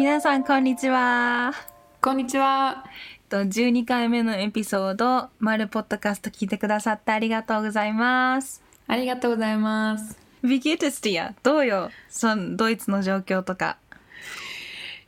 [0.00, 1.52] 皆さんこんにちは。
[2.00, 2.86] こんにちは。
[3.28, 8.62] と12回目のエピソード、マルポッドキャスト聞いてくださってありがとうございます。
[8.86, 10.18] ありがとうございます。
[10.42, 11.34] Wie geht es dir?
[11.42, 11.90] どうよ？
[12.08, 13.76] そのドイツの状況とか。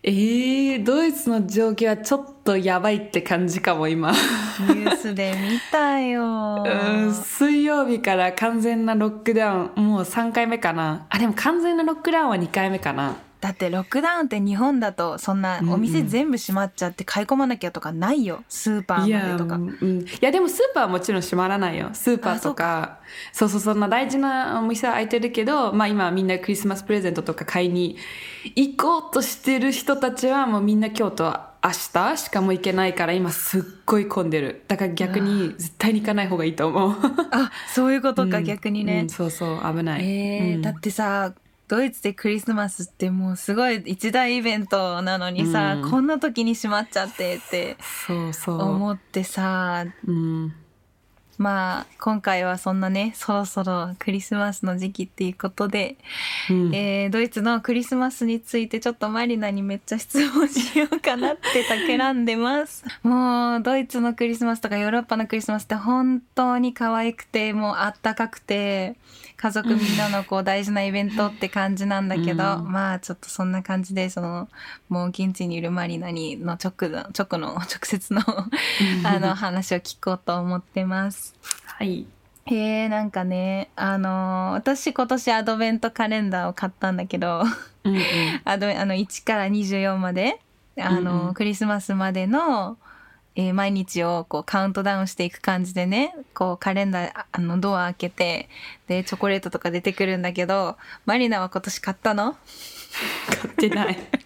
[0.02, 4.12] えー、ドイツの状況はちょっとやばいって感じかも今。
[4.12, 6.64] ニュースで見たよ。
[6.66, 11.06] うん水曜日から完全なロックダウン、もう3回目かな。
[11.08, 13.16] あ、でも完全なロックダウンは2回目かな。
[13.42, 18.44] だってロックダウンって日本だとそんなお店全部閉まっちゃって買い込まなきゃとかないよ。
[18.48, 19.56] スーパーいやまでとか。
[19.56, 21.90] うん、いやでもスーパーはもちろん閉まらないよ。
[21.92, 23.00] スーパーとか。
[23.32, 27.96] そうそうそんな大事なお店は開いてるけどまあ今みんなクリスマスプレゼントとか買いに
[28.54, 34.62] 行こうとしてる人たちはもうみんな今日と明日しかも行けないから今すっごい混んでる。
[34.68, 36.92] だから逆に絶対に行かない方がいいと思う。
[37.32, 38.44] あ、そういうことか、うん。
[38.44, 39.02] 逆にね。
[39.02, 39.08] うん。
[39.08, 40.62] そうそう危ない、えーうん。
[40.62, 41.32] だってさ
[41.72, 45.90] ドイツでクリスマスってもうすごい一大イベントなのにさ、うん。
[45.90, 47.78] こんな時に閉まっちゃってって
[48.46, 50.52] 思ってさうん。
[51.38, 55.96] まあ今回はそんなねそろそろクリスマスの時期っていうことで、
[56.50, 56.74] うん。
[56.74, 62.84] えードイツのクリスマスについてちょっとマリナにめっちゃ質問しようかなって企んでます。
[63.02, 68.96] もうドイツのクリスマスとかヨーロッパのクリスマスって本当に可愛くてもうあったかくて
[69.42, 72.70] 家族みんなのこう大事なイベントって感じなんだけど、うん。
[72.70, 74.48] まあちょっとそんな感じでその
[74.88, 78.22] もう現地にいるマリナにの直の直の 直接の
[79.04, 81.34] あの話を聞こうと思ってます。
[81.64, 82.06] はい。
[82.44, 87.42] へえなんかねあのー私今年アドベントカレンダーを買ったんだけど
[87.82, 88.02] うんうん。
[88.46, 90.38] アドベあの1から24まで
[90.78, 91.34] あのー、うんうん。
[91.34, 92.78] クリスマスまでの、
[93.34, 98.48] えー毎日をこうカウントダウンしていく感じでねこうカレンダーああのドア開けて
[98.88, 102.36] でチョコレートとか出てくるんだけどマリナは今年買ったの？
[103.26, 103.96] 買ってない。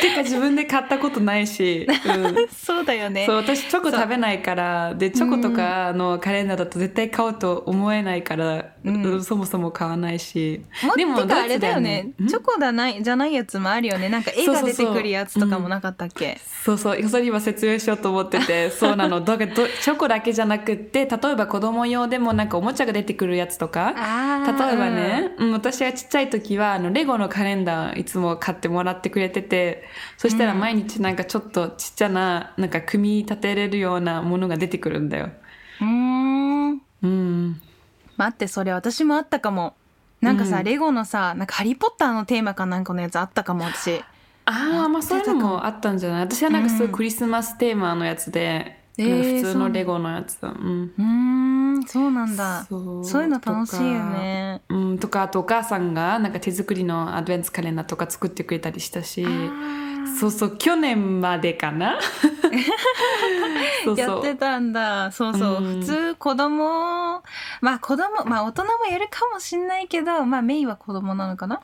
[0.00, 2.48] てか自分で買ったことないし、うん。
[2.54, 3.26] そうだよね。
[3.26, 9.02] そう私チョコ食べないからでチョコとかのカレンダーだと絶対買おうと思えないから、うん。
[9.04, 10.64] うんそもそも買わないし。
[10.84, 12.12] もでもあれだよね。
[12.28, 14.08] チョコだないじゃないやつもあるよね。
[14.08, 16.38] なんか絵が出てくるやつとかもなかったっけ？
[16.64, 17.08] そうそう。
[17.08, 19.20] それ今説明しようと思ってて そうなの。
[19.20, 29.84] だけどチョコだけじゃなくって例えば子供用でもなんかおもちゃが出てくるやつとかあ例ーえばね、うん、私がちっちゃい時はあのレゴのカレンダーいつも買ってもらってくれてて
[30.16, 35.30] そしたら毎日なんかちょっとちっちゃななんか組み立てれるようなものが出てくるんだよ。
[35.80, 36.82] うーん。
[37.02, 37.60] うん、
[38.16, 39.74] 待ってそれ私もあったかも。
[40.20, 40.64] なんかさ、うん。
[40.64, 44.04] レゴのさなんかハリー・ポッターのテーマかなんかのやつあったかも私
[44.44, 46.20] ああまあそういうのもあったんじゃない？
[46.22, 50.38] 私はなんかすごいクリスマステーマのやつで、えー普通のレゴのやつ。
[50.40, 50.48] だ。
[50.48, 51.04] うんうー
[51.78, 52.64] んそうなんだ。
[52.68, 53.04] そう。
[53.04, 54.62] そういうの楽しいよね。
[54.68, 59.26] うん、とかあとお母さんがなんか手作りのアドベンツカレンダーとか作ってくれたりしたし。
[60.20, 61.98] そうそう去年までかな？
[63.84, 64.18] そうやそう。
[64.20, 65.10] ってたんだ。
[65.10, 65.80] そうそう、うん。
[65.80, 67.22] 普通子供
[67.60, 71.60] まあ子供まあ大人もやるかもしんないけどまあメインは子供なのかな？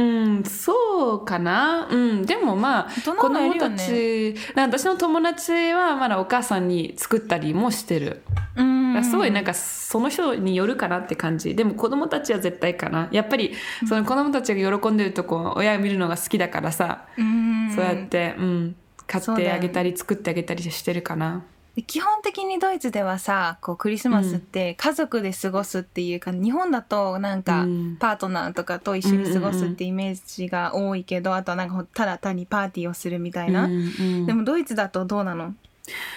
[0.00, 0.02] う
[0.40, 1.86] ん、そうかな。
[1.90, 8.22] うん、でもまあ、大人子供たち、私の友達はまだお母さんに作ったりもしてる。
[8.56, 11.54] うーんすごいなんかその人によるかなって感じ。
[11.54, 13.08] でも子供たちは絶対かな。
[13.12, 13.52] やっぱり
[13.86, 21.44] その子供たちが喜んでるとこ、親が見るのが好きだからさ、うーんそうやって、うん、買ってあげたり作ってあげたりしてるかな。
[21.80, 27.96] で基本的にドイツではさこうクリスマスって家族で過ごすっていうか、日本だとなんかうん。
[27.98, 34.26] パートナーとかと一緒に過ごすってイメージが多いけど、あとはなんかただ単にパーティーをするみたいな、うんうん。
[34.26, 35.54] でもドイツだとどうなの？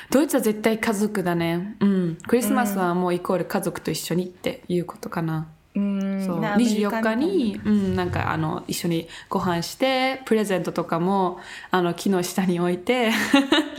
[0.10, 1.78] ドイツは絶対家族だね。
[1.80, 2.18] うん。
[2.28, 5.48] クリスマスはもうイコール家族と一緒にっていうことかな。
[5.76, 6.26] うーん。
[6.26, 6.40] そう。
[6.40, 11.40] なアメリカ24日に、うん、なんかあの一緒にご飯してプレゼントとかも
[11.72, 13.12] あの木の下に置いて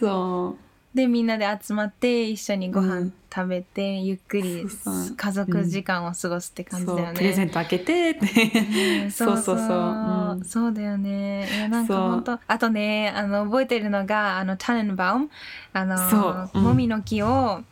[0.00, 0.56] そ
[0.94, 3.12] でみんなで集まって一緒にご飯うん。
[3.32, 5.16] 食べて、ゆっくりそうそう。
[5.16, 7.14] 家族時間を過ごすってうそう感じだよね。
[7.14, 8.26] プレゼント開けてって。
[8.58, 9.10] うん。
[9.12, 9.56] そうそう。
[9.56, 10.44] そううん。
[10.44, 11.48] そうだよね。
[11.48, 12.02] いやなんかそう。
[12.10, 15.30] 本当あとねあの覚えてるのがあのタネンバウム。
[15.72, 16.50] あのそう。
[16.54, 16.64] うん。
[16.64, 17.62] もみの木を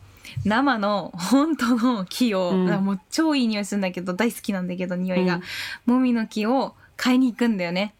[0.45, 2.85] 生の本当の木を、うん。
[2.85, 5.41] もう超いい匂いするんだけど大好きなんだけど匂いが、
[5.85, 5.93] うん。
[5.93, 7.95] もみの木を買いに行くんだよね。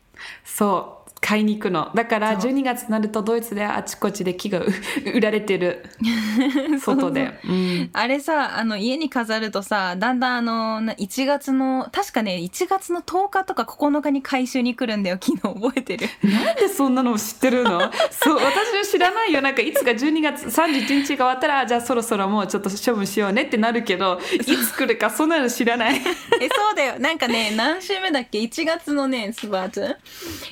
[0.46, 1.92] そう買いに行くの。
[1.94, 2.52] だからそう。
[2.52, 4.68] 12月になるとドイツであちこちで木がう
[5.14, 5.86] 売られてる。
[6.80, 7.40] 外で。
[7.44, 7.90] うん。
[7.94, 15.18] あれさあの家に飾るとさだんだんあのな1月の確かね1月の10日とか9日に回収に来るんだよ。
[15.22, 16.10] 昨日覚えてる。
[16.24, 17.92] なんでそんなの知ってるの？
[18.12, 19.42] そう私は知らないよ。
[19.42, 25.96] なんかいつか12月31日が終わったらじゃあそろそろもうちょっと処分しようねってなるけどいつ来るかそんなの知らない。
[25.96, 27.00] えそうだよ。
[27.00, 29.98] なんかね何週目だっけ？1月のねスバーツ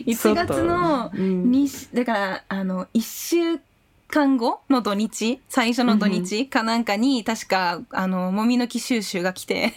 [0.05, 1.51] 1月のうん。
[1.51, 3.61] にだからあの1週
[4.07, 9.73] 間後の土日最初の土日かなんかに確かあのもみの木収集が来て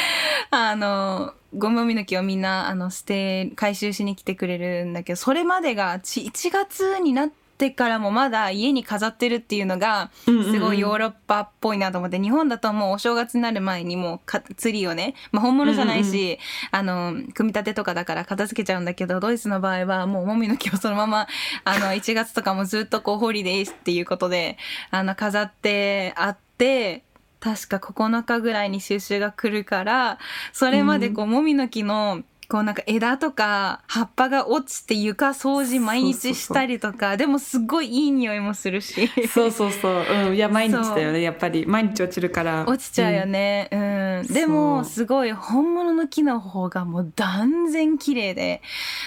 [0.50, 16.38] あのゴミもみの木をみんなあの捨て回収しに来てくれるんだけどそれまでがち1月になってからもまだ家に飾ってるっていうのがすごいヨーロッパっぽいなと思って日本だともうお正月になる前にもうかツリーをね、まあ、本物じゃないし、
[16.70, 21.28] あの組み立てとかだから片付けちゃうんだけどドイツの場合はもうもみの木をそのまま
[21.64, 24.56] あの 1月とかもずっとこうホリデーっていうことで
[24.90, 27.04] あの飾ってあって。
[27.40, 30.18] 確か9日ぐらいに収集が来るから
[30.52, 39.08] それまでこう、もみの木のこうなんか枝とか葉っぱが落ちて床掃除毎日したりとかでもすっごいいい匂いもするし。
[39.28, 41.22] そうそうそう、うん、いや毎日だよね。
[41.22, 42.64] やっぱり毎日落ちるから。
[42.66, 43.68] 落ちちゃうよね。
[43.70, 48.62] うん、でもそうすごい本物の木の方がもう断然綺麗で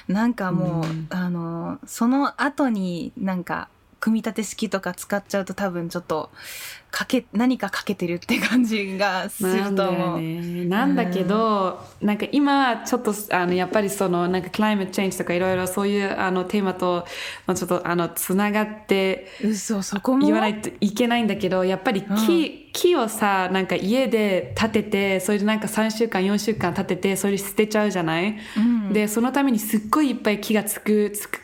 [0.07, 1.07] なんかもう、うん。
[1.09, 3.67] あのその後になんか
[4.03, 6.29] 組み立て式とか使っちゃうと多分ちょっと
[6.91, 10.19] かけ何かかけてるって感じがすると思う。
[10.19, 17.07] ね、なんだけど、なんか今ちょっとあのやっぱりそのなんかクライメットチェンジとかいろいろそういうあのテーマと、
[17.47, 20.25] まあ、ちょっとあのつながって嘘そこも？
[20.25, 28.91] 言わないといけないんだけどやっぱり木,、木をさなんか家で建ててそれでなんか3週間4週間建ててそれで捨てちゃうじゃない、うん。
[28.91, 31.39] でそのためにすっごいいっぱい木がつくつく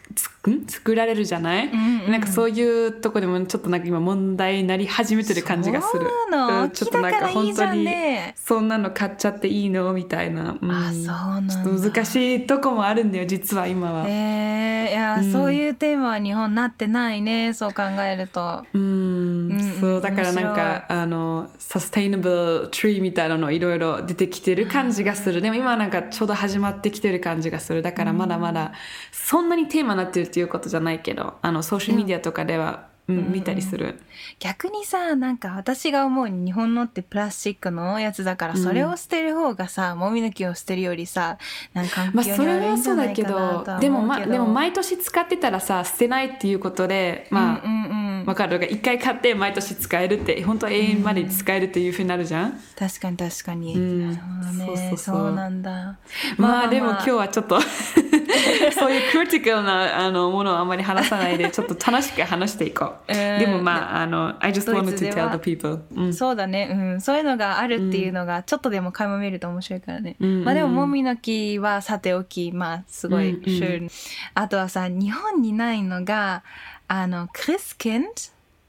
[0.68, 6.04] 作られるじゃない、んうんなんかそういうとこでもちょっとなんか今問題になり始めてる感じがする。
[6.04, 8.33] そうなの、うんちょっとなんか本当にね。
[8.36, 9.94] そんなの買っちゃっていいの？
[9.94, 10.71] みたいな、うん。
[10.71, 11.54] あそうなんだ。
[11.54, 14.06] ちょっと難しいとこもあるんだよ実は今は。
[14.07, 14.88] え。
[14.88, 15.31] ー、いや、うん。
[15.31, 18.66] そういうテーマは日本なってないねそう考えると。
[18.74, 19.51] うん。
[19.51, 22.30] うんそうだからなんかあのサステイナブ
[22.63, 25.42] ルトリーみたいなのいろいろ出てきてる感じがする。
[25.42, 27.81] でも今はなんかちょうど始まってきてる感じがする。
[27.81, 28.74] だからまだまだ
[29.12, 34.00] そんなにテーマになってるっていうことじゃないけどあのソーシャルメディアとかでは、うん、見たりする。
[34.39, 41.38] 逆にさなんか私が思うに日本のってプラスチックのやつだからそれを捨てる方がさ、もみの木を捨てるよりさ
[41.73, 43.63] なんか環まあそれ境に悪いんじはそうだけゃないかなど。
[43.63, 48.60] とはでも,、ま、思うけどでも毎年使ってたらさ捨てないっていうことでまあ、うんうんうんわかる。
[48.60, 54.16] が一回買って毎年使えるって本当は永遠まで使えるっていうふうになるじゃん、確かに確かに、うん。
[54.16, 54.21] そ
[54.54, 54.66] うね。
[54.66, 55.36] そうそうそう。
[55.36, 55.98] なんだ。
[56.38, 57.60] まあでも今日はちょっと
[58.71, 63.39] そういうクリティカルなあのものをあんまり話さないで ちょっと楽しく話していこう、うん。
[63.39, 66.13] でもまああの I just wanted ツ to tell the people、うん。
[66.13, 70.30] そうだね、うん、そういうのがあるっていうのがちょっとでも垣間見ると面白いからね、うん。
[70.30, 73.44] うんまあでももみの木はさておきまあすごい、うんうん。
[73.44, 73.89] schön
[74.33, 76.44] あとはさ日本にないのが
[76.91, 78.06] あのクリスケン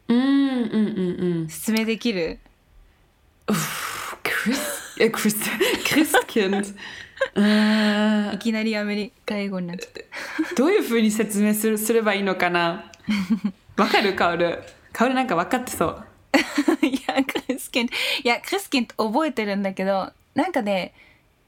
[0.08, 1.48] うんうんうんうん。
[1.48, 2.38] 説明できる？
[3.46, 5.50] クリスえクリス
[5.88, 6.54] クリスキン
[7.34, 10.06] うんいきなりアメリカ英語になっちゃって。
[10.54, 12.92] どういうふうに説明するすればいいのかな？
[13.78, 14.62] わかるカオル？
[14.92, 16.06] カオルなんか分かってそう。
[16.86, 17.90] いやクリスケンい
[18.22, 20.92] やクリスケンって覚えてるんだけどなんかね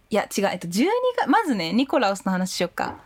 [0.09, 0.87] いや違う、えっと、12
[1.19, 2.97] 月まずねニコラウスの話しよっか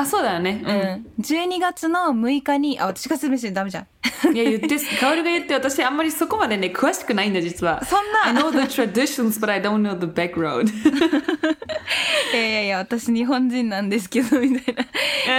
[0.00, 0.62] あそうだよね。
[0.64, 3.86] うん、12月の6日にあ私が説明してるダメじゃん。
[4.28, 7.84] うん、いや言って カオルが言って私あんまりそこまでね詳しくないんだ実は。
[7.84, 8.28] そんな。
[8.28, 10.70] I know the traditions but I don't know the back road.
[12.32, 14.82] いやいやいや私日本人なんですけどみたいな。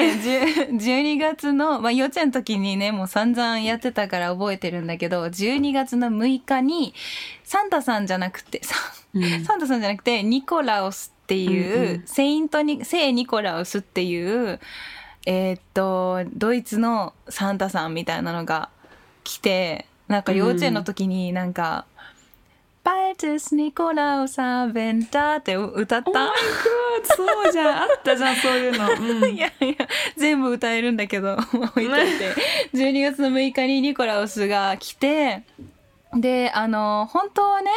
[0.04, 6.94] いや 10 12月の、まあ、幼稚園の時にねもう散々やってたから覚えてるんだけど12月の6日に
[7.44, 8.76] サンタさんじゃなくてサ,、
[9.56, 12.04] ンタさんじゃなくてニコラウスっていう、うんうん。
[12.06, 14.60] セイントに聖ニコラウスっていう
[15.26, 18.70] えーっとドイツのサンタさんみたいなのが
[19.24, 21.86] 来てなんか幼稚園の時になんか
[22.84, 26.32] 「バイトスニコラウサーベンタ」って歌った、Oh
[27.04, 27.82] そうじゃん。
[27.84, 28.90] あったじゃんそういうの、
[29.24, 29.36] うん。
[29.36, 32.34] いやいや全部歌えるんだけど置いといて。
[32.74, 35.44] 12月の6日にニコラウスが来て
[36.14, 37.72] であの本当はね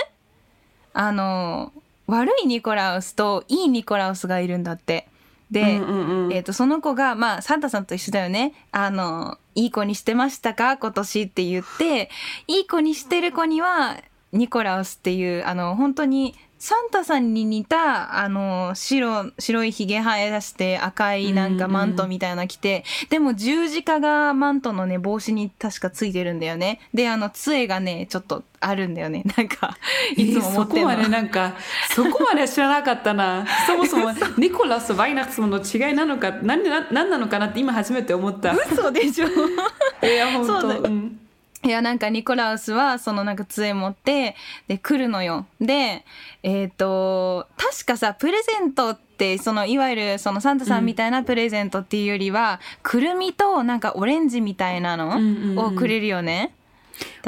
[0.94, 1.72] あの
[2.06, 5.08] 悪いニコラウスといいニコラウスがいるんだって。
[5.50, 6.32] で、うんうんうん。
[6.32, 8.54] えー、とその子が、まあ、サンタさんと一緒だよね。
[8.72, 10.76] あのいい子にしてましたか？
[10.76, 12.10] 今年って言って
[12.48, 13.98] いい子にしてる子には
[14.32, 16.34] ニコラウスっていうあの本当に
[16.64, 26.80] サンタさんに似た、あの、白、白いひげ生え出して赤いなんかマントみたいなの着て、でも十字架がマントのね、帽子に確かついてるんだよね。
[26.94, 29.24] で、あの、杖がね、ちょっとあるんだよね。
[29.36, 29.76] なんか、
[30.16, 30.90] いつも持ってるの。
[30.90, 31.52] そこまでなんか、
[31.94, 33.44] そこまで知らなかったな。
[33.66, 38.54] そもそも、 ニコラスとバイナッツモの違いなのか、何な何なのかなって今初めて思った。
[38.54, 41.20] 嘘でしょいや、本当そうだうん
[41.64, 44.36] いや、なんかニコラウスは、そのなんか杖持って、
[44.68, 45.46] で、来るのよ。
[45.60, 46.04] で、
[46.42, 56.52] えっ、と、確かさ、プレゼントって、その、いわゆる、そのサンタさんみたいなプレゼントっていうよりは、くるみとなんかオレンジみたいなうんうんうんのをくれるよね。
[56.52, 56.63] 確か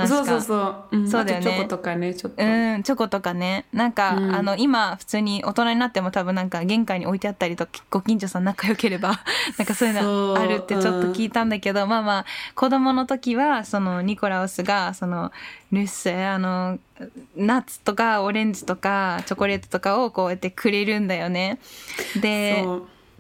[0.07, 0.57] そうそうそ
[0.93, 0.97] う。
[0.97, 2.43] うんそうだよねチョコとかね、ちょっと。
[2.43, 2.47] う
[2.79, 3.65] ん、チョコとかね。
[3.73, 9.21] なんか、うんあの、今、普通に大人になっても多分なんか玄関に置いてあったりとか、ご近所さん仲良ければ、
[9.59, 15.33] なんかそういうのあるってちょっと聞いたんだけど、まあまあ、子供の時は、その、ニコラウスが、その、
[15.73, 16.79] ルッセ、あの、
[17.37, 21.59] ナッツとかオレンジとかチョコレートとかをこうやってくれるんだよね。
[22.21, 22.65] で、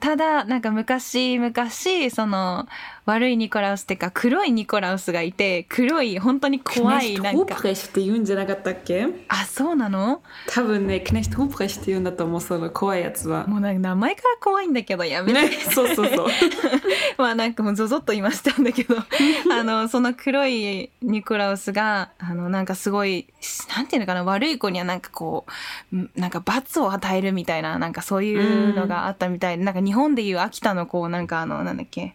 [0.00, 2.66] ただなんか昔昔その
[3.06, 7.46] 悪いニコラウスっていうか黒いニコラウスがいて黒い本当に怖いクネなんか。
[7.46, 9.06] ヒトホープレシって言うんじゃなかったっけ？
[9.28, 10.22] あそうなの？
[10.48, 13.46] 多分ね、クネヒトホープレシって言うんだと思う、その怖いやつは。
[13.46, 16.26] もうなんか名前から怖いんだけどやめて、ね、そうそうそう。
[17.16, 18.96] まあなんかもうゾゾッと言いましたんだけど。
[19.52, 23.28] あのその黒いニコラウスがあのなんかすごい
[23.76, 24.24] なんていうのかな？
[24.24, 25.46] 悪い子にはなんかこ
[25.92, 32.14] うんなんか罰を与えるみたいななんかそういうのがあったみたいで、なんか日本でいう秋田のこうなんかあのなんだっけ？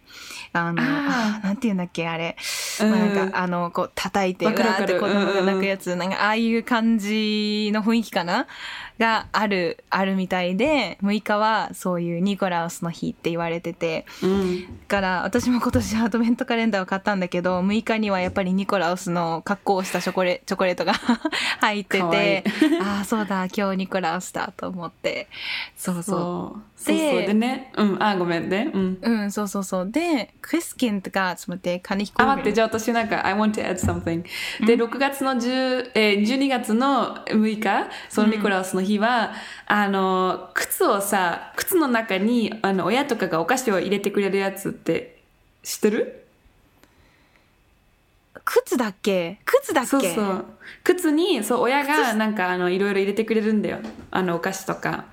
[0.53, 2.35] あのあなんていうんだっけあれ、
[2.81, 2.89] うん。
[2.89, 4.93] まあ、なんかあのこう叩いてうわわかるわかる。
[4.93, 8.47] ーって子供が泣くやつ、なんかああいう感じの雰囲気かな？
[9.01, 14.05] があるあるみたいで6日はそういうニコラウスの日って言われてて。
[14.21, 14.61] うん。
[14.61, 20.93] だから私も今年アドベントカレンダーを買ったんだけど6日にはやっぱりニコラウスの格好をしたチョコレチョコレートが
[21.59, 22.43] 入ってて。
[22.81, 25.27] ああそうだ今日ニコラウスだと思って。
[25.75, 26.61] そうそそう。
[26.75, 27.21] そうそう。
[27.21, 28.69] でね、うん、あ、ごめんね。
[28.71, 29.00] うん。
[29.01, 29.91] ううんそうそうそう。
[29.91, 34.23] でクリスキンがちょっと待ってカニヒコあ、待って、じゃあ私なんか、I want to add something.
[34.65, 39.33] で、6月の10、えー、12月の6日、そのニコラウスの日は、
[39.67, 45.21] あの、靴をさ、靴の中に、あの、親とかがお菓子を入れてくれるやつって、
[45.63, 46.25] 知ってる？
[48.43, 49.39] 靴だっけ？
[49.45, 49.89] 靴だっけ？
[49.89, 50.45] そうそう。
[50.83, 53.79] 靴に、そう、親がなんか、あの、いろいろ入れてくれるんだよ。
[54.09, 55.05] あの、お菓子とか。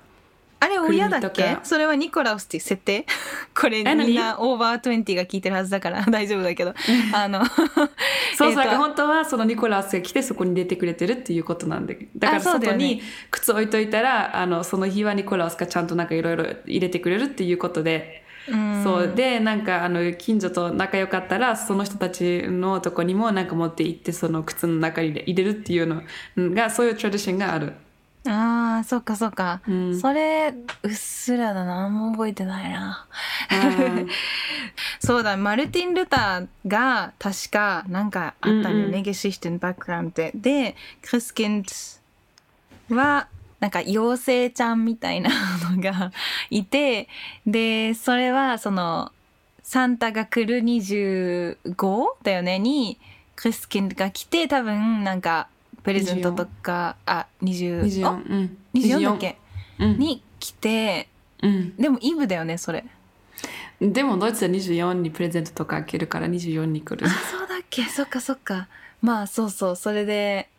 [0.88, 1.58] あれ親だっけ？
[1.62, 3.06] それはニコラウスっていう設定？
[3.58, 6.74] これみんなオーバー20が聞いてるはずだから大丈夫だけど
[7.12, 7.44] あの
[8.36, 12.08] そうそう、本当はそのニコラウスが来てそこに出てくれてるっていうことなんで。
[12.16, 18.24] だから外に靴置いといたら、あの、その日はニコラウスがちゃんとなんかいろいろ入れてくれるっていうことで。
[18.50, 19.12] うんそう。
[19.14, 26.02] で、なんかあの、近所と仲良かったら、その人たちのとこにもなんか持って行って、その靴の中に入れるっていうの
[26.54, 27.74] が、そういうトラディションがある。
[28.28, 29.98] ああそっかそっか、うん。
[29.98, 31.86] それうっすらだな。
[31.86, 33.06] あんま覚えてないな。
[33.50, 34.08] うん
[35.00, 39.02] そうだマルティン・ルターが確かなんかあったんだよね、うんうん。
[39.02, 41.62] ゲシシテンバックグラウンドででクリスキン
[42.90, 43.28] ドは
[43.60, 45.30] なんか妖精ちゃんみたいな
[45.70, 46.12] のが
[46.50, 47.08] いて
[47.46, 49.12] でそれはその
[49.62, 52.98] サンタが来る25だよねに
[53.36, 55.48] クリスキンドが来て多分なんか
[55.88, 58.06] プレゼントとかあ20 24。
[58.06, 58.10] あ？
[58.10, 58.58] うん。
[58.74, 59.38] 24だっけ？
[59.78, 59.98] うん。
[59.98, 61.08] に来て
[61.42, 61.74] うん。
[61.76, 62.84] でもイブだよねそれ。
[63.80, 67.08] でもドイツは24にプレゼントとか開けるから24に来る。
[67.08, 67.84] そうだっけ？
[67.84, 68.68] そっかそっか。
[69.00, 70.50] まあそうそうそれで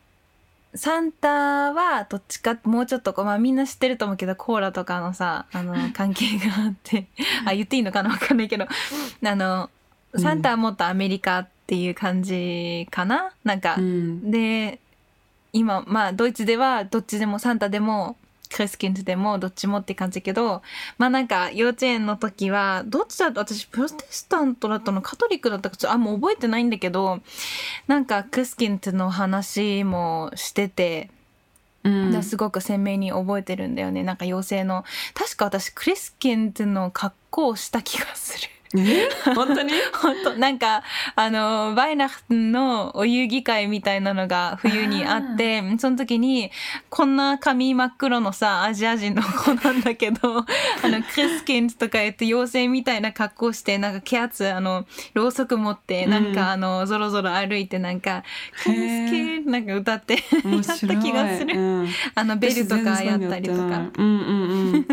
[0.74, 7.06] サンタはどっちかもうちょっとこう、まあ、みんな知ってると思うけどコーラとかのさあの関係があって。
[7.46, 8.10] あ言っていいのかな？
[8.10, 8.66] わかんないけど。
[8.66, 9.70] あの
[10.16, 14.32] サンタはもっとアメリカっていう感じかな、なんか、うん。
[14.32, 14.80] で
[15.54, 18.18] 今まあドイツではどっちでもサンタでも
[18.52, 20.64] クリスキンズでもどっちもって感じだけど
[20.98, 25.02] まあなんか幼稚園の時はどっちだと私プロテスタントだったの？
[25.02, 27.20] カトリックだったかちょっとあんま覚えてないんだけど
[27.88, 31.12] なんかクリスキンズの話もしてて、
[31.84, 32.24] うん。
[32.24, 34.04] すごく鮮明に覚えてるんだよね。
[34.04, 38.50] なんか妖精の確か私クリスキンズの格好をした気がする。
[38.78, 39.10] え？
[39.34, 39.72] 本当に？
[39.94, 40.34] 本当。
[40.36, 40.84] なんか
[41.16, 46.52] あのバイナフンのお遊戯会みたいなのが冬にあってその時に
[46.90, 50.20] こんな髪真っ黒のさアジア人の子なんだけど
[50.84, 58.24] あのクリスキンズとか言って妖精みたいな格好してなんかケアツあのろうそく持ってなんか、うんあのぞろぞろ歩いてなんか
[58.64, 58.76] 「クリ
[59.08, 61.88] スキンズ」なんか歌って面やった気がする、うん。
[62.16, 63.40] あのベルとかやった。
[63.40, 63.62] りとか。
[63.62, 64.88] うんうんうん。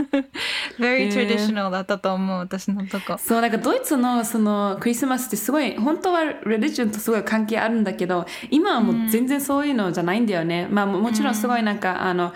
[0.78, 3.18] Very traditional だったと思う私のとこ。
[3.18, 12.32] そうなんかドイツのそのクリスマスってすごい本当はレリジョンとすごい関係あるんだけど今はもう全然そういうのじゃないんだよね、まあももちろんすごいなんか、あの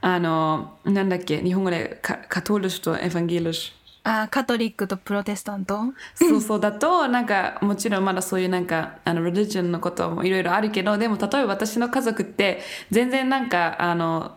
[0.00, 3.74] あの、なんだっけ、日本語でカカトリッシュとエヴァンゲリッシュ。
[4.06, 5.80] あカトリックとプロテスタント？
[6.14, 6.60] そうそう。
[6.60, 14.36] だと、なんか、もちろんまだそういうなんか、あの、リリジョンのこともいろいろあるけど、でも例えば私の家族って、全然なんか、あの、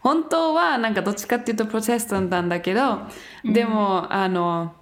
[0.00, 2.98] 本当はなんかどっちかっていうとプロテスタントなんだけど、
[3.42, 4.74] でも、あの、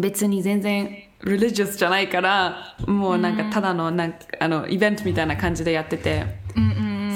[0.00, 0.88] 別に全然、
[1.24, 6.48] リリジョスじゃないから、もうなんかただのなんか、あの、イベントみたいな感じでやってて。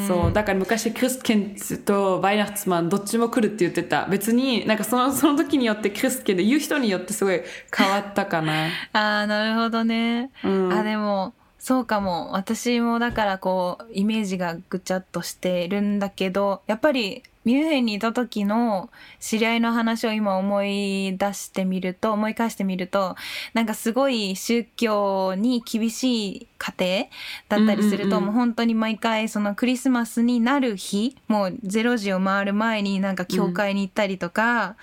[0.06, 4.06] そうだから昔クリスケンとバイナッツマンどっちも来るって言ってた。
[4.06, 7.40] 別になんかその その時によってクリスケンで言う人によってすごい
[7.74, 8.66] 変わったかな。
[8.92, 10.72] ああなるほどね、うん。
[10.72, 12.32] あでもそうかも。
[12.32, 23.16] 私もだからこうイメージがぐちゃっとしてるんだけどやっぱりミュンヘンにいた時の知り合いの話を今思い出してみると思い返してみると
[23.52, 27.08] なんかすごい宗教に厳しい家
[27.48, 28.24] 庭だったりすると、うんうんうん。
[28.26, 34.76] もう本当に毎回そのクリスマスになる日もう0時を回る前になんか教会に行ったりとか、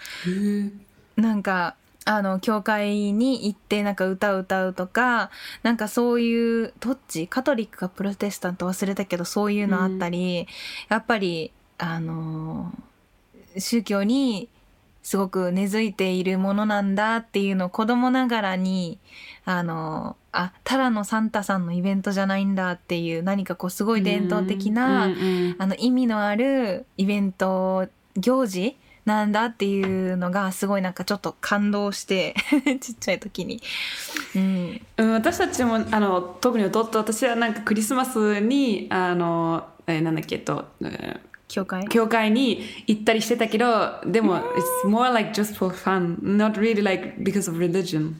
[1.16, 1.76] なんか
[2.06, 5.30] あの教会に行ってなんか歌を歌うとか
[5.64, 7.28] なんかそういうどっち？
[7.28, 10.48] カトリックかプロテスタント忘れたけどそういうのあったり、
[10.90, 12.72] やっぱりあの
[13.58, 14.50] 宗教に
[15.02, 19.00] すごく根付いているものなんだっていうのを子供ながらに
[19.46, 32.36] あのあただのサンタさんのイベントじゃないんだっていう何かこうすごい伝統的な、うんうんあの意味のあるイベント行事なんだっていうのがすごいなんかちょっと感動して
[32.80, 33.62] ちっちゃい時に、
[34.36, 41.86] うん、うん私たちもあの特に弟私はなんかクリスマスにあの、えーなんだっけと、えー教会？
[41.90, 48.14] 教会に行ったりしてたけどでも it's more like just for fun not really like because of religion.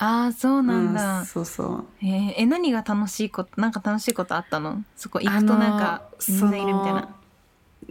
[0.00, 1.84] ああそうなんうだん、、そうそう。
[2.00, 4.84] えーえ何が楽しいことなんか楽しいことあったの？
[4.94, 7.08] そこ行くとなんかみんないるみたいな。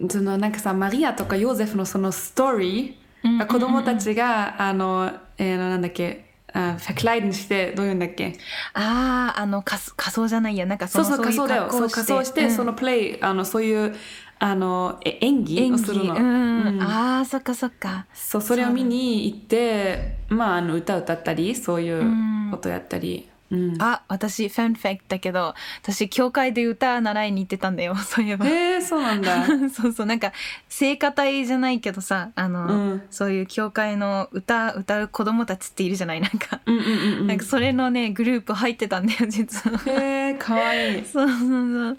[0.10, 6.26] そのなんかさマリアとかヨーゼフのそのストーリー、子供たちがあの、えーなんだっけ？
[6.54, 8.38] あフェクライデンしてどういうんだっけ？
[8.74, 11.68] あああの仮仮装じゃないやなんかそそうのそう仮装だよ。
[11.70, 13.96] そう仮装して、うんそのプレイあのそういう
[14.40, 16.82] あのえ演技演をするの、技うん、うん。
[16.82, 18.06] ああそっかそっか。
[18.14, 23.82] そうそれを見に行ってまああの歌歌ったりそういうことやったり、うん。
[23.82, 28.46] あ私ファンファクトだけど私教会で歌習いに行ってたんだよ そういえば。
[28.46, 29.46] へえそうなんだ。
[29.74, 30.34] そうそうなんか
[30.68, 33.02] 聖歌隊じゃないけどさあの、うん。
[33.10, 37.28] そういう教会の歌歌う子供たちっているじゃないなんか、うんうんうんうん。
[37.28, 39.78] なんかそれのねグループ入ってたんだよ実は。
[39.86, 41.00] へえかわい。
[41.00, 41.98] い そうそうそう。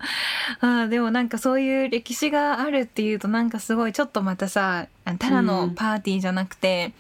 [0.60, 6.92] あーでもなんかそういう歴史があるっていうとなんかすごいちょっとまたさあただのパーティーじゃなくて、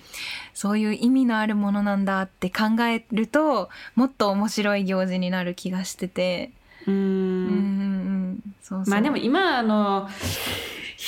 [0.54, 6.50] そういう意味のあるものなんだって考えるともっと面白い行事になる気がしてて、
[6.86, 6.94] うん。
[6.94, 7.54] うんうんう
[8.32, 8.40] ん。
[8.62, 8.90] そうそう。
[8.90, 10.08] まあでも今あの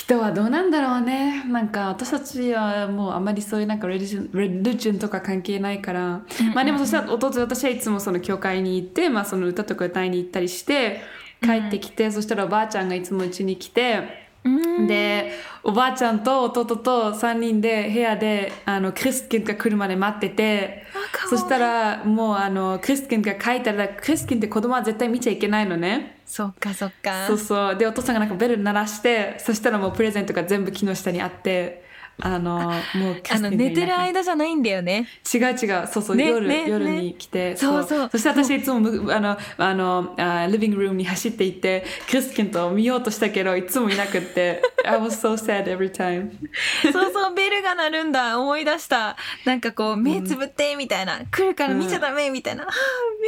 [0.01, 1.45] 人はどうなんだろうね。
[1.45, 6.23] なんか私たちはもうあまりそういうなんかレリジョンレリジョンとか関係ないから、
[6.55, 11.03] まあでもそしたら弟私はいつもその教会に行って、まあ、その歌とか歌いに行ったりして
[11.43, 14.30] 帰ってきて、そしたらおばあちゃんがいつもうちに来て。
[14.45, 14.87] うん。
[14.87, 20.85] でおばあちゃんと弟と3人で部屋であのクリスケンが来るまで待ってて
[21.29, 26.21] そしたらもうあのクリスケンが帰ったらクリスケンって子供は絶対見ちゃいけないのね。
[26.25, 27.27] そっかそっか。
[27.27, 27.77] そうそう。
[27.77, 31.85] でお父さんがなんかベル鳴らしてそしたらもうプレゼントが全部木の下にあって
[32.23, 35.07] あのもうあの寝てる間間じゃないんだよね。
[35.33, 38.09] 違う違うそうそう、ね夜、ね夜ねに来てそうそう。
[38.11, 46.31] そして私いつもむあのあのあリビングルームに走っていってクリスケンと見ようとしたけどいつもいなくって I was so sad every time.
[46.93, 48.39] そうそうベルが鳴るんだ。
[48.39, 49.17] 思い出した。
[49.45, 52.73] なんかこう目つぶってみたいな、来るから見ちゃダメみたいな、はあ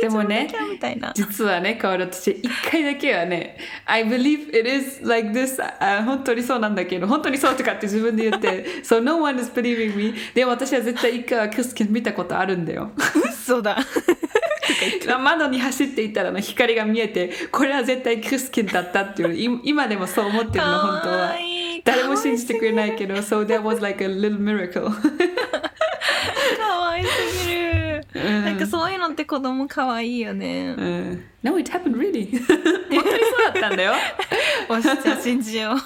[0.03, 10.14] 目つぶんなきゃみたいな、実はね、カオル私、一回だけはね、I believe it is like this あ本当にそうなんだけど、本当にそうとかって自分で言って、so no one is believing me.
[10.35, 12.92] でも私は絶対一回はクリスケン見たことあるんだよ。
[13.31, 13.79] 嘘だ
[15.18, 21.35] 窓に走っていたらあの光が見えて、これは絶対クリスケンだったっていう、い今でもそう思ってるの、本当は
[21.85, 24.90] 誰も信じてくれないけど、so that was like a little miracle.
[26.59, 32.31] かわいすぎる、うんなんかそういうのって子供かわいいよね、うん、no, it happened really.
[32.47, 32.57] 本
[32.90, 33.95] 当にそうだったんだよ。
[34.68, 35.77] おしじゃあ信じよう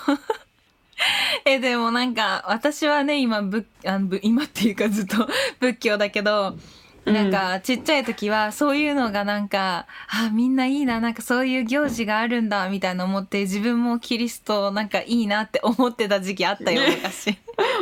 [1.45, 5.29] えでもなんか私はね今仏あのぶ今っていうかずっと
[5.61, 6.57] 仏教だけど
[7.05, 17.39] なんかちっちゃい時はそういうのがなんかあみんないいななんかそういう行事があるんだみたいな思って自分もキリストなんかいいなって 思ってた時期あったよ昔。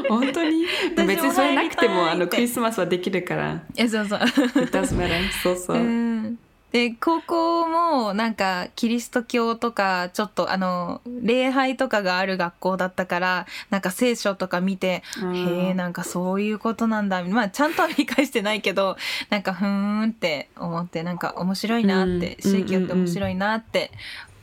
[0.09, 0.67] 本当に？
[1.07, 3.63] 別にそれなくてもあのクリスマスはできるから。
[3.77, 4.21] えそうそう。
[4.21, 4.31] It
[4.79, 5.31] does matter.
[5.43, 5.77] そうそう。
[5.79, 6.39] うん
[6.75, 15.37] で高校もなんかキリスト教とかちょっとあの礼拝とかがある学校だったからなんか聖書とか見て、うん。
[15.37, 17.23] へえなんかそういうことなんだ。
[17.23, 18.97] まあちゃんとは理解してないけど
[19.31, 22.51] なんかふーんって思ってなんか面白いなって、うん。
[22.51, 23.93] 宗教って面白いなって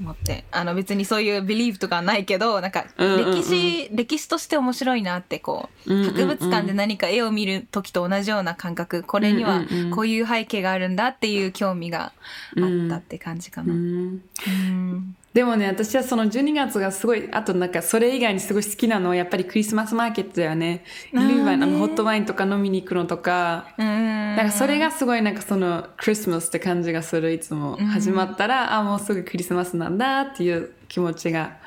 [0.02, 0.44] 思って。
[0.52, 9.04] あの別にそういうビリーフとかはないけどなんか歴史、歴史として面白いなってこう博物館で何か絵を見る時と同じような感覚。
[9.04, 9.62] これには
[9.96, 12.14] こういう背景があるんだっていう興味が
[12.58, 13.74] あったって感じかな。
[13.74, 13.82] うん。
[13.82, 20.84] うんでもね私はその12月がすごいあとなんかそれ以外にすごい好きなのはやっぱりクリスマスマーケットだよね。
[21.16, 23.74] あールーのホットワインとか飲みに行くのとか。
[23.78, 27.78] うんなんかそれがすごいなんかそのクリスマスって感じがするいつも。
[27.78, 31.58] 始まったら、あもうすぐクリスマスなんだっていう気持ちが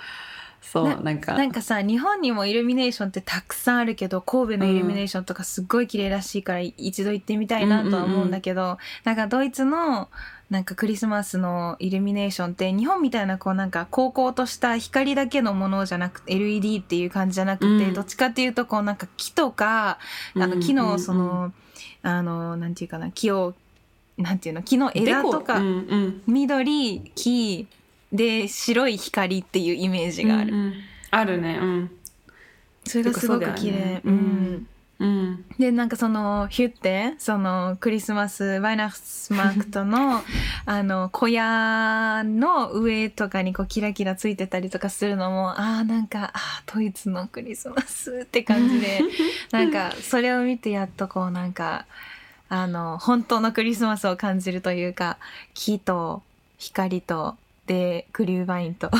[0.60, 1.34] そうなんか。
[1.34, 10.08] なんかさ日本にもイルミネーションってたくさんあるけど神戸のイルミネーションとかすっごい綺麗らしいから一度行ってみたいなとは思うんだけど、なんかドイツの
[10.50, 17.94] なんかクリスマスのイルミネーションって日本みたいなこうなんか高校とした光だけのものじゃなくて LED っていう感じじゃなくて、うん。
[17.94, 19.98] どっちかっていうとこうなんか木とか
[20.34, 21.52] あの木のその、
[22.02, 23.54] あのなんていうかな木を
[24.18, 26.22] なんていうの木の枝とか、うんうん。
[26.26, 27.66] 緑木
[28.12, 30.74] で白い光っていうイメージがある、うんうん。
[31.10, 31.90] あるねうん。
[32.84, 34.16] それがすごく綺麗、ねううん。
[34.16, 34.66] ん
[34.98, 35.44] うん。
[35.58, 40.22] でなんかそのヒュってそのクリスマスワイナスマークトの
[40.66, 49.00] あの小屋の上とかにこうキラキラついてたりとかするのもあーなんかあードイツのクリスマスって感じで
[49.50, 51.86] なんかそれを見てやっとこうなんか
[52.48, 55.18] あの本当のクリスマスを感じるというか
[55.54, 56.22] 木と
[56.58, 58.90] 光とでグリューワインと。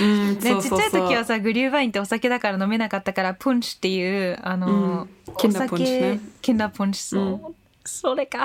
[0.00, 5.36] うんね、ちっちゃい時はさグリューワインってお酒だから飲めなかったからプンシっていうあの、うん。
[5.36, 6.20] キンダーポンチね。
[6.40, 8.44] キンダーポンチそう、うんそれか、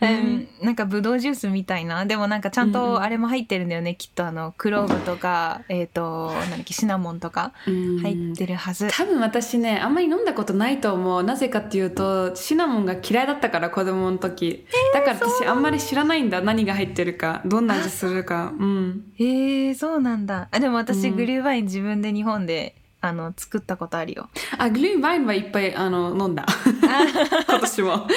[0.00, 0.12] ううん。
[0.36, 2.06] ん、なんかブドウジュースみたいな。
[2.06, 2.94] でもなんかちゃんうんうん。
[2.94, 7.98] とあれも入ってるんだよね、きっとあのクローブとかえっ、となんだっけシナモンとかうん。
[8.00, 11.22] 入ってるはず、多分私ねあんまり飲んだことないと思う。
[11.22, 16.40] なぜかっていうとシナモンが嫌いだったから子供の時、だから私あんまり知らないんだ。
[16.40, 17.42] 何が入ってるか。
[17.44, 18.52] どんな味するか。
[18.58, 19.12] うん。
[19.18, 20.48] えー、そうなんだ。
[20.50, 21.16] あでも私、うん。
[21.16, 24.28] グリューワイン自分で日本であの作ったことあるよ。
[24.58, 26.44] あグリーンワインはいっぱいあの飲んだ。
[27.48, 28.08] 今年も。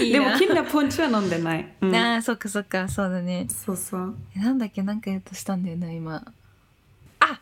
[0.00, 1.94] でもキンダーポンチは飲んでない、うん。
[1.94, 3.46] あーそっかそっかそうだね。
[3.48, 4.16] そうそう。
[4.36, 6.24] えなんだっけなんかやっとしたんだよな今。
[7.20, 7.40] あ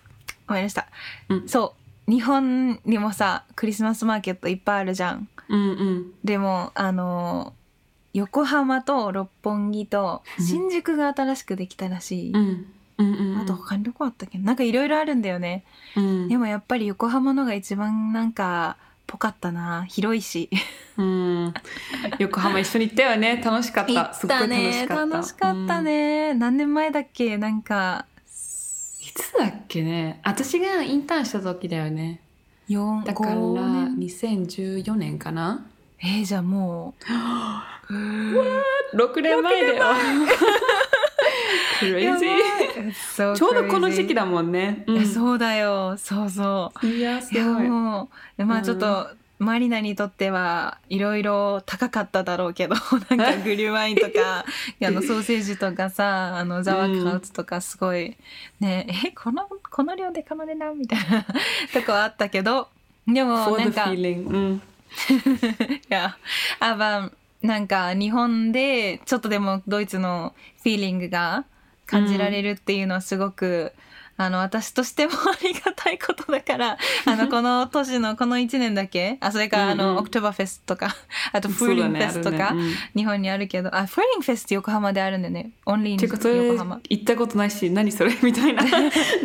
[0.49, 0.87] 思い出した、
[1.31, 1.49] うん。
[1.49, 1.75] そ
[2.07, 2.11] う。
[2.11, 5.29] 日本にもさクリスマスマーケットいっぱいあるじゃん。
[5.49, 6.13] うんうん。
[6.23, 7.55] でもあの
[8.13, 10.45] 横浜と六本木とうん。
[10.45, 12.67] 新宿が新しくできたらしい、うん
[13.03, 14.39] うんうんあと他にどこあったっけ？
[14.39, 15.65] なんかいろいろあるんだよね、
[15.97, 16.29] うん。
[16.29, 19.85] でもやっぱり横浜のが一番なんかぽかったな。
[19.89, 20.49] 広いし。
[20.97, 21.55] うん。
[22.19, 23.43] 横浜一緒に行ったよね。
[23.45, 24.15] 楽しかった。
[24.15, 25.07] すっごい楽しかった。
[25.07, 27.37] 楽しかったね、何年前だっけ？
[27.39, 28.07] なんか。
[28.27, 28.31] い
[29.15, 30.21] つだっけね？
[30.25, 32.21] 私がインターンした時だよね。
[32.69, 35.67] 4だから5年？2014年かな？
[35.99, 37.05] えー、じゃあもう。
[37.93, 39.85] 6年前だよ
[41.87, 45.07] クレイジーーちょうどこの時期だもんね、うん。
[45.07, 45.97] そうだよ。
[45.97, 46.87] そうそう。
[46.87, 47.69] いやすごい。
[47.69, 52.77] もうでまあうんちょっと、マリナにとってはいろいろ高かっただろうけど
[53.11, 54.45] なんかグリューワインとか
[54.81, 58.17] あのソーセージとかさあのザワークラウツとかすごい、
[58.61, 61.27] ねえこのこの量でこの値段みたいな
[61.75, 62.69] とこあったけど
[63.07, 64.63] でもなんか feeling うん。
[65.73, 66.17] いや、
[66.61, 67.11] あば
[67.43, 71.45] なんか日本でちょっとでもドイツのフィーリングが
[71.93, 73.73] 感じられるっていうのはすごく、
[74.17, 79.91] あの私としても ありがたいことだからあの この年のこの1年だけあそれからあの、うん。
[79.93, 80.95] うんオクトーバーフェスとか
[81.33, 82.63] あと Frühlingsfest とか、あるね。
[82.97, 85.51] 日本にあるけどあ Frühlingsfest って横浜であるんだよね。
[85.67, 86.81] only てかそれ横浜。
[86.89, 88.13] 行ったことないし何それ？
[88.23, 88.63] みたいな。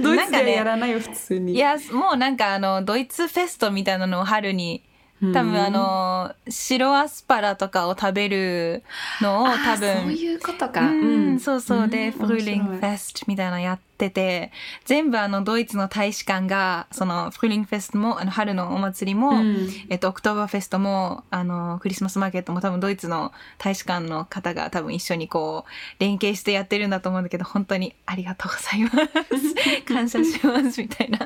[0.01, 1.53] ドイツではやらないよ普通に。
[1.53, 4.83] いやもうなんかあのドイツフェストみたいなのを春に
[5.19, 8.83] 多分あの白アスパラとかを食べる
[9.21, 10.81] のを多あーそう分いうことか。
[10.81, 11.87] うんそうそう。
[11.87, 14.51] で、ん Frühlingsfest みたいなのやってて
[14.85, 19.69] 全部あのドイツの大使館がその Frühlingsfest もあの春のお祭りも、うん。
[19.89, 28.89] えっと、オクトーバーフェストもあのクリスマスマーケットも多分ドイツの大使館の方が多分一緒にこう連携してやってるんだと思うんだけど本当にありがとうございま
[29.37, 29.83] す。
[29.85, 31.19] 感謝しますみたいな。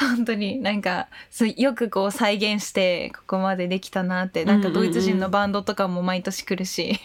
[0.00, 1.08] 本当になんか
[1.56, 6.98] よくこう再現してここまでできたなってなんかドイツ人のバンドとかも毎年来るし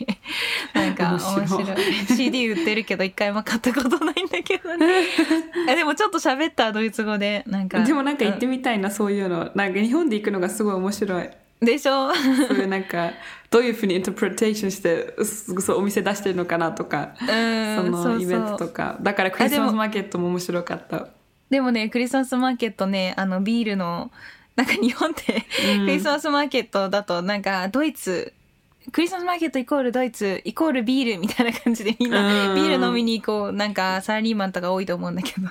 [0.76, 2.18] なんか面面白い。
[2.18, 4.86] CD 売ってるけど一回も買ったことないんだけどね。
[5.70, 7.84] えでもちょっと喋ったドイツ語でなんか。
[7.84, 9.50] でもなんか行ってみたいなそういうの。
[9.56, 11.30] なんか日本で行くのがすごい面白い。
[11.62, 12.14] でしょ？
[12.14, 13.12] そういうなんか
[13.50, 17.28] どういうふうにインタープレテーションしてすそうお店出してるのかなとか、うん
[18.04, 18.98] そのイベントとか。
[19.02, 21.08] だからクリスマスマーケットも面白かった。
[21.50, 24.12] でもねクリスマスマーケットねあのビールの
[24.58, 25.46] なんか日本って、
[25.78, 25.86] うん。
[25.86, 28.34] クリスマスマーケットだとなんかドイツ
[28.92, 32.56] クリスマスマーケットイコールドイツイコールビールみたいな感じでみんなうん。
[32.56, 35.48] ビール飲みに行こうなんかサラリーマンとか多いと思うんだけど。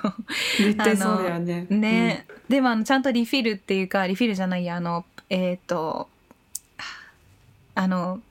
[0.57, 1.67] 絶対そうだよね。
[1.69, 6.07] ね、でもあのちゃんとリフィルっていうかリフィルじゃないやあのえっ、と
[7.75, 8.21] あの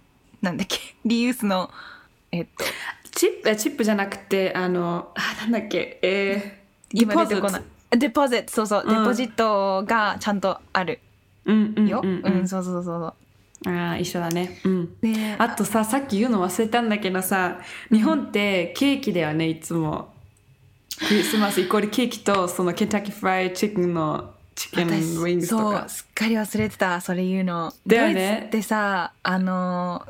[0.40, 1.70] なんだっけ リユースの
[2.32, 2.64] えっと。
[3.10, 7.62] チップえチップじゃなくてあのあなんだっけえー、今出てこない。
[7.90, 8.52] デポジット。
[8.52, 8.98] そうそう、うん。
[9.04, 10.98] デポジットがちゃんとある
[11.44, 12.22] うんうんよ、うん。
[12.24, 13.14] うんそうそうそうそう
[13.66, 14.60] ああ一緒だね。
[14.64, 14.96] うん。
[15.02, 20.12] ねあとささっき言うの忘れたんだけどさ日本ってケーキだよねいつも
[21.08, 24.33] クリスマスイコールケーキとそのケンタッキーフライチキンの
[24.64, 25.88] チキンウ私ィングスとそうか。
[25.88, 27.72] すっかり忘れてたそれ言うの。
[27.86, 28.14] だよね。
[28.14, 30.06] ドイツってさあの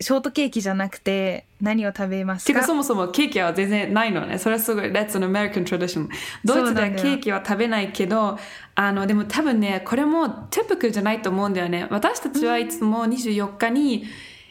[0.00, 2.52] ショートケーキじゃなくて何を食べますか？
[2.52, 4.38] てかそもそもケーキは全然ないのね。
[4.38, 6.08] それはすごい That's an American tradition
[6.44, 8.38] ドイツではケーキは食べないけど
[8.74, 11.86] あのでも多分ねこれもティピカルじゃないと思うんだよね。
[11.90, 14.04] 私たちはいつも24日に、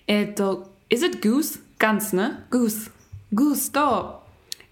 [0.07, 1.61] えっ、と Is it goose?
[1.77, 2.43] ガンスね。
[2.51, 2.91] Goose
[3.33, 4.23] Goose と、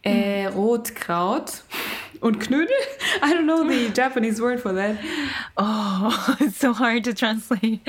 [0.04, 1.64] えー、Rotkraut
[2.21, 2.69] und Knödel
[3.21, 4.97] I don't know the Japanese word for that
[5.57, 7.81] Oh, it's so hard to translate.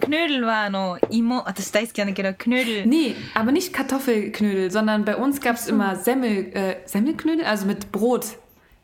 [0.00, 2.88] クヌールはあの芋、私大好きなんだけど、クヌール。
[2.90, 7.92] Nee, aber nicht Kartoffelknödel, sondern bei uns gab es immer Semmel, äh, Semmelknödel, also mit
[7.92, 8.38] Brot.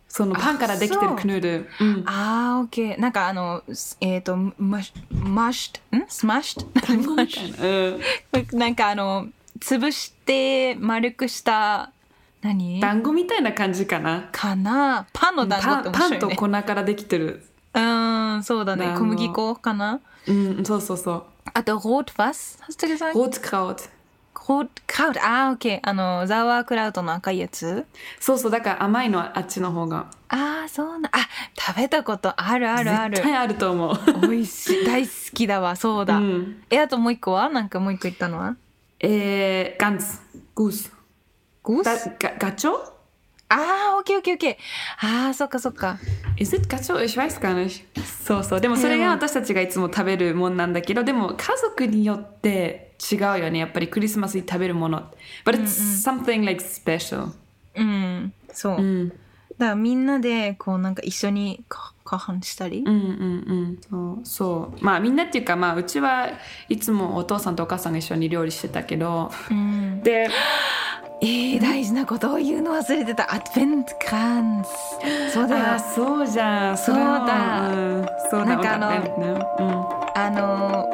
[0.08, 1.66] So eine Panからできてる Knödel.
[1.80, 3.00] うんああ、オッケー。
[3.00, 3.64] なんかあの、
[4.00, 9.26] えっ、と、マッシュ、マッシュ、んスマッシュマッシュなんかあの、
[9.58, 11.90] 潰して丸くした、
[12.41, 12.79] 何？
[12.79, 14.29] 団子みたいな感じかな。
[14.31, 17.43] かなパンの団子って面パンと粉からできてる。
[17.73, 18.95] うーん、そうだね。
[18.97, 19.99] 小麦粉かな？
[20.27, 21.23] うん、そうそうそう。
[21.53, 23.13] あと、ロートファス Hast du gesagt?
[23.13, 23.89] Rotkraut。
[24.47, 24.67] ロー。
[25.21, 25.79] ああ、オッケー。
[25.83, 27.85] あの、ザワークラウトの赤いやつ？
[28.19, 30.07] そうそう、だから甘いのはあっちの方が。
[30.29, 31.09] ああ、そうな。
[31.11, 31.17] あ、
[31.55, 33.27] 食べたことあるあるある絶。
[33.27, 33.97] 対あると思う。
[34.27, 34.85] 美味しい。
[34.87, 35.75] 大好きだわ。
[35.75, 36.17] そうだ。
[36.17, 37.49] うんえ、あともう一個は？
[37.49, 38.55] なんかもう一個言ったのは？
[38.99, 40.19] えー、ガンツ。
[40.55, 40.91] グース。
[41.61, 42.71] ゴーだスガガチョ？
[43.51, 45.25] ああ、オッケーオッケーオッケー。
[45.25, 45.97] ああ、そっかそっか。
[46.37, 47.83] Is it ガチョ Ich weiß gar nicht.
[48.05, 48.61] そうそう。
[48.61, 53.59] でもそれが私たちがいつも食べるもんなんだけど、でも家族によって違うよね。
[53.59, 55.11] やっぱりクリスマスに食べるもの。
[55.45, 57.31] But it's something like special.
[57.75, 58.33] うん。
[58.53, 58.77] そう。
[58.77, 59.09] うん。
[59.09, 59.19] だか
[59.57, 62.79] らみんなでこうなんか一緒にか過飯したり？
[62.79, 62.97] うんうんう
[63.71, 63.81] ん。
[63.89, 64.25] そう。
[64.25, 64.85] そう。
[64.85, 66.29] まあみんなっていうか、まあうちは
[66.69, 70.01] いつもお父さんとお母さんが一緒に料理してたけど、うん。
[70.03, 70.29] で、
[71.99, 73.33] なことを言うの忘れてた。
[73.33, 75.33] アドベントクランス。
[75.33, 75.79] そうだよ。
[75.79, 76.77] そうじゃん。
[76.77, 78.45] そうだうん、そうだ。
[78.45, 80.89] なんかあのあの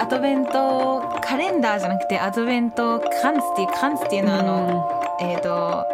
[0.00, 5.86] アドベントカレンダーじゃなくてアドベントクランスっていうクランスっていうのはあの、えっ、と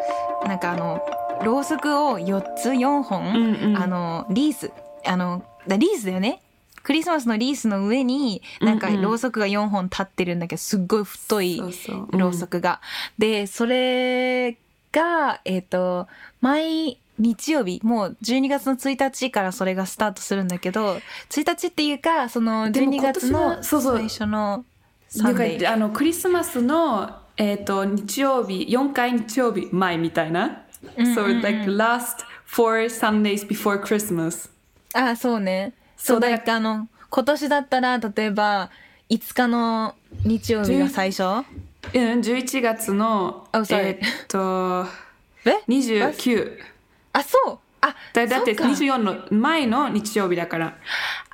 [0.46, 1.00] なんかあの
[1.44, 4.72] ろうそくを4つ4本、うんうんあのリース
[5.04, 6.40] あのだリースだよね
[6.82, 11.62] クリスマスのリースの上になんかろうそくが4本立ってるんだけどすっごい太い
[12.12, 12.80] ろうそくが。
[13.18, 14.56] でそれ
[14.92, 16.08] がえっ、と
[16.40, 24.64] 毎日曜日もう12月の1日からそれがスタートするんだけど1日っていうかそのでも12月のはそうそう最初の
[25.08, 25.72] サなんかンデー。
[25.72, 30.64] あのクリスマスの、えー、と日曜日4回日曜日前みたいな
[30.96, 34.48] ？so like last four Sundays before Christmas.
[34.94, 38.70] あそうねそううだからあの今年だったら例えば
[39.10, 41.22] 5日の日曜日が最初？
[41.22, 43.64] うん、11月の、Oh.
[43.70, 44.86] えーっと、
[45.44, 46.58] え？29。
[47.12, 50.76] あそうあだだってそっか24の前の日曜日だから。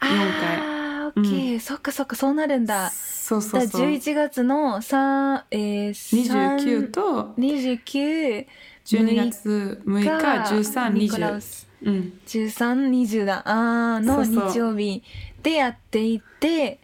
[0.00, 0.74] 4回。
[1.06, 3.82] オッケー、そっかそっかそうなるんだそうそうそう。
[3.82, 8.46] 11月の3えー、29と29
[8.84, 10.08] 12月6日、
[10.54, 11.40] 13、ニコラウ20。
[11.40, 12.20] スうん。
[12.26, 13.42] 1320だ。
[13.44, 15.02] あーの日曜日
[15.42, 16.78] でやっていって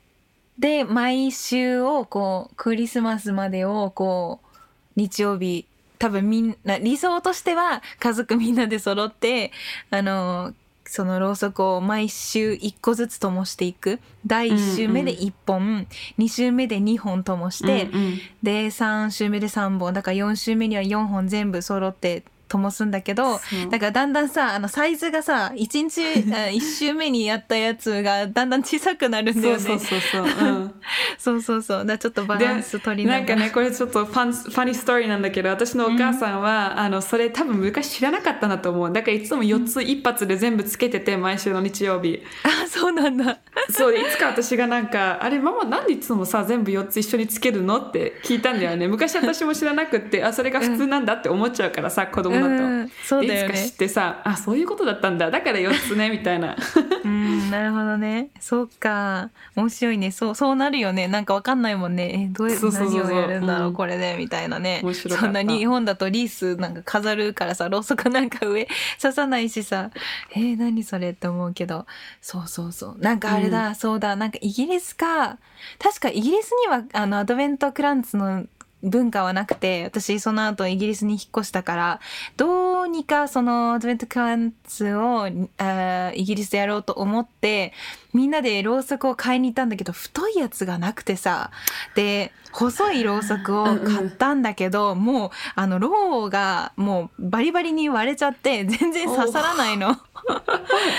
[0.58, 4.58] で毎週をこうクリスマスまでをこう
[4.96, 5.66] 日曜日
[5.98, 9.52] 多分みんな理想としては家族みんなで揃って
[9.90, 14.00] あのそのろうそくを毎週1個ずつ灯していく。
[14.26, 15.86] 第1週目で1本、
[16.18, 18.18] 2週目で2本灯して、うんうん。
[18.42, 26.02] で3週目で3本だから4週目には4本全部揃って灯すんだけどだからだんだんさあのサイズがさ1日
[26.34, 29.60] あ1周目にやったやつがだんだん小さくなるんだよね。
[29.60, 30.74] そうそうそうそう、うん。
[31.18, 31.86] そうそうそう。
[31.86, 42.22] だちょっとバランス取りななんかがらねこれちょっとファンファニーストーリーなんだけど私のお母さんは、あのそれ多分昔知らなかったなと思うだからいつも4つ一発で全部つけてて毎週の日曜日。
[42.42, 43.38] あそうなんだ。
[43.70, 48.88] そういつか私がなんか「あれママなんでいつもさ全部4つ一緒につけるの?」って聞いたんだよね。
[48.88, 52.90] 昔私も知らなくってあそれが普通なんだって思っちゃうからさ子供うん。
[53.04, 53.54] そうだよね。
[53.54, 55.30] 知ってさあそういうことだったんだ。
[55.30, 56.56] だから4つねみたいな。
[57.04, 58.30] うんなるほどね。
[58.40, 59.30] そうか。
[59.56, 60.10] 面白いね。
[60.10, 61.08] そうそうなるよね。
[61.08, 62.28] なんかわかんないもんね。
[62.28, 63.10] えどういうそうそうそうそう。
[63.10, 63.74] 何をやるんだろう、うん。
[63.74, 64.82] これでみたいなね。
[64.94, 68.66] そんな日本だとリースなんか飾るからさろうそくなんか上
[69.00, 69.90] 刺さないしさ。
[70.32, 71.86] えー、何それって思うけど。
[72.20, 72.98] そうそうそう。
[72.98, 74.16] なんかあれだ、そうだ。
[74.16, 75.38] なんかイギリスか。
[75.78, 78.44] 確かイギリスにはあのアドベントクランツの
[78.82, 82.00] 文化はなくて私その後イギリスに引っ越したから
[82.36, 87.72] どうにかそのアドベントクランツをあーイギリスでやろうと思って
[88.12, 91.50] みんなでろうそくを買いに行ったんだけど太いやつがなくてさ。
[91.94, 99.96] で細いろうそくを買ったんだけどもうあのろうがもうバリバリに割れちゃって全然刺さらないの。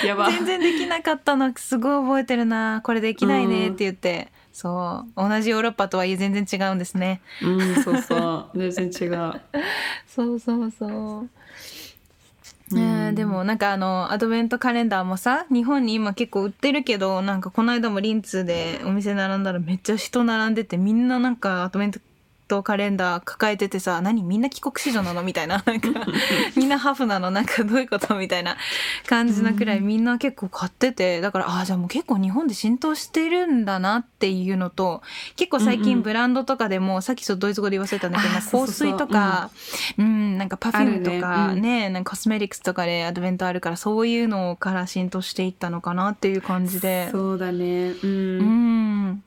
[0.06, 0.30] やば。
[0.32, 1.52] 全然できなかったの。
[1.56, 2.82] すごい覚えてるな。
[2.84, 5.30] これできないねって言って、そう。
[5.30, 7.22] 同じヨーロッパとはいえ全然違うんですね。
[7.42, 8.72] うんそうそう。
[8.72, 9.42] 全然違う。
[10.08, 11.30] そうそうそう。
[12.76, 22.00] ねえでもなんかあのアドベントカレンダーもさ日本に今結構売ってるけどなんかこの間もリンツでお店並んだらめっちゃ人並んでてみんななんかアドベント
[22.64, 25.24] カレンダー抱えててさ何みんな帰国子女なの？
[25.24, 25.64] みたいな。
[25.66, 25.90] なんか
[26.58, 27.32] みんなハーフなの？
[27.32, 28.16] なんかどういうこと？
[28.16, 28.58] みたいな
[29.08, 31.22] 感じのくらいみんな結構買ってて。
[31.22, 35.02] だからああじゃあもう結構日本で浸透してるんだなっていうのと
[35.36, 35.86] 結構最うんうん。
[35.86, 39.50] 近ブランドとかでも、さっきちょっとドイツ語で言わせたんだけど香水とか
[39.98, 41.62] うん、なんかパフュームとあかるね。
[41.62, 41.94] ねうん。
[41.94, 47.10] なんかコスメティクスとかでアドベントあるからそういうのから浸透していったのかなっていう感じで。
[47.12, 47.92] そうだね。
[47.92, 49.24] うん、うん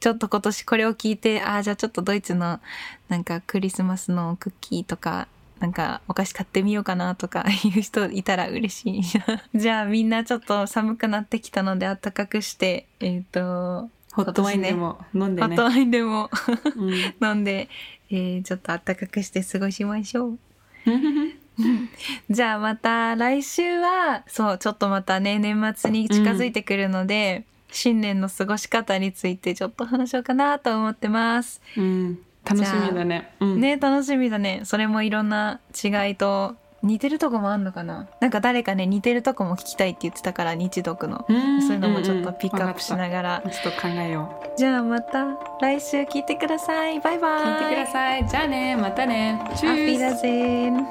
[0.00, 2.60] ちょっと今年これを聞いてああじゃあちょっとドイツの
[3.08, 5.28] なんかクリスマスのクッキーとか
[5.60, 9.02] なんかお菓子買ってみようかなとかいう人いたら嬉しい
[9.54, 15.48] じゃあみんなちょっと寒くなってきたので暖かくしてえっ、とホットワインでも飲んでね。
[15.48, 16.30] ホットワインでも
[16.76, 16.94] うん。
[17.24, 17.68] 飲んで、
[18.10, 20.38] えーちょっと暖かくして過ごしましょう。
[22.30, 31.60] じゃあまた来週はそうちょっとまたね年末に近づいてくるので、新年の過ごし方についてちょっと話そうかなと思ってます。
[31.76, 33.34] うん、楽しみだね。
[33.40, 38.06] うん、ね楽しみだねそれもいろんな違いと似てるとこもあんのかな？
[38.20, 44.56] なんか誰かね似てるとこも聞きたいって言ってたから日読の、うんそういうのもちょっとピックアップしながら、ちょっと考えよう。
[44.56, 45.26] じゃあまた
[45.60, 48.28] 来週聞いてくださいバイバイ聞いてください。
[48.28, 49.40] じゃあね、またね。
[49.58, 50.86] チュアフィーダゼーン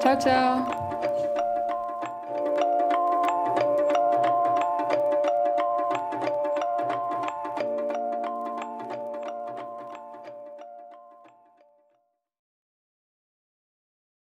[0.00, 0.02] ス。
[0.02, 0.87] チャオチャオ。